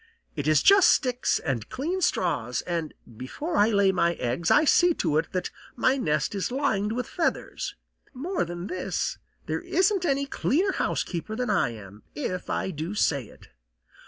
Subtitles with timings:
[0.35, 4.95] It is just sticks and clean straws, and before I lay my eggs I see
[4.95, 7.75] to it that my nest is lined with feathers.
[8.11, 13.25] More than this, there isn't any cleaner housekeeper than I am, if I do say
[13.27, 13.49] it.